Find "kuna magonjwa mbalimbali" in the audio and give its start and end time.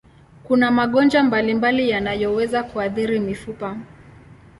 0.43-1.89